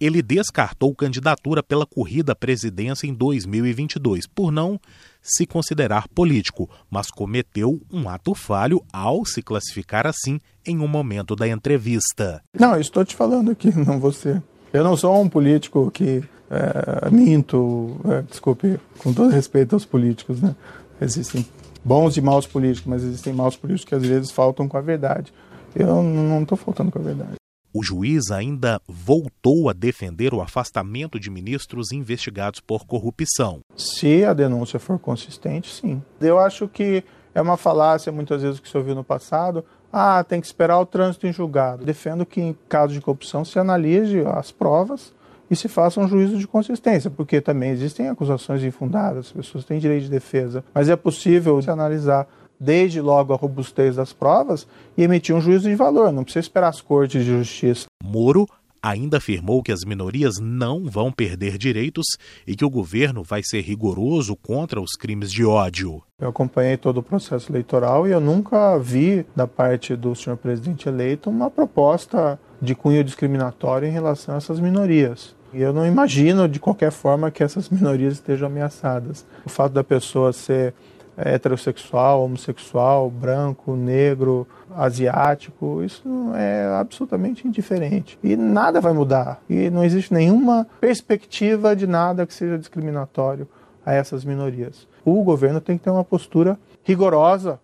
[0.00, 4.80] Ele descartou candidatura pela corrida à presidência em 2022 por não
[5.20, 11.34] se considerar político, mas cometeu um ato falho ao se classificar assim em um momento
[11.34, 12.40] da entrevista.
[12.58, 14.40] Não, eu estou te falando aqui, não você.
[14.72, 20.40] Eu não sou um político que é, minto, é, desculpe, com todo respeito aos políticos,
[20.40, 20.54] né?
[21.00, 21.46] Existem
[21.84, 25.32] bons e maus políticos, mas existem maus políticos que às vezes faltam com a verdade.
[25.74, 27.34] Eu não estou faltando com a verdade.
[27.72, 33.60] O juiz ainda voltou a defender o afastamento de ministros investigados por corrupção.
[33.76, 36.02] Se a denúncia for consistente, sim.
[36.20, 39.64] Eu acho que é uma falácia muitas vezes que se ouviu no passado.
[39.92, 41.84] Ah, tem que esperar o trânsito em julgado.
[41.84, 45.12] Defendo que em caso de corrupção se analise as provas
[45.50, 49.78] e se faça um juízo de consistência, porque também existem acusações infundadas, as pessoas têm
[49.78, 52.28] direito de defesa, mas é possível se analisar
[52.60, 56.68] desde logo a robustez das provas e emitir um juízo de valor, não precisa esperar
[56.68, 57.86] as cortes de justiça.
[58.02, 58.46] Moro
[58.82, 62.06] ainda afirmou que as minorias não vão perder direitos
[62.46, 66.02] e que o governo vai ser rigoroso contra os crimes de ódio.
[66.20, 70.88] Eu acompanhei todo o processo eleitoral e eu nunca vi da parte do senhor presidente
[70.88, 75.36] eleito uma proposta de cunho discriminatório em relação a essas minorias.
[75.52, 79.24] E eu não imagino de qualquer forma que essas minorias estejam ameaçadas.
[79.46, 80.74] O fato da pessoa ser
[81.18, 86.02] heterossexual, homossexual, branco, negro, asiático, isso
[86.34, 88.18] é absolutamente indiferente.
[88.22, 89.40] E nada vai mudar.
[89.48, 93.48] E não existe nenhuma perspectiva de nada que seja discriminatório
[93.84, 94.86] a essas minorias.
[95.04, 97.58] O governo tem que ter uma postura rigorosa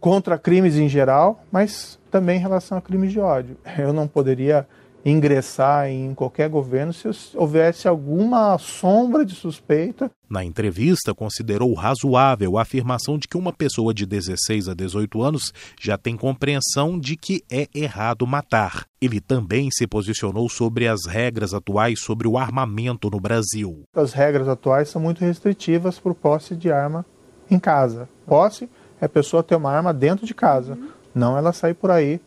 [0.00, 3.56] contra crimes em geral, mas também em relação a crimes de ódio.
[3.78, 4.66] Eu não poderia
[5.04, 10.10] ingressar em qualquer governo se houvesse alguma sombra de suspeita.
[10.28, 15.52] Na entrevista, considerou razoável a afirmação de que uma pessoa de 16 a 18 anos
[15.80, 18.84] já tem compreensão de que é errado matar.
[19.00, 23.84] Ele também se posicionou sobre as regras atuais sobre o armamento no Brasil.
[23.94, 27.06] As regras atuais são muito restritivas para o posse de arma
[27.50, 28.08] em casa.
[28.26, 28.68] Posse
[29.00, 30.88] é a pessoa ter uma arma dentro de casa, uhum.
[31.14, 32.20] não ela sair por aí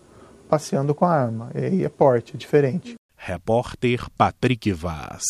[0.52, 1.50] passeando com a arma.
[1.56, 2.96] E aí é porte, é diferente.
[3.16, 5.24] Repórter Patrick Vaz.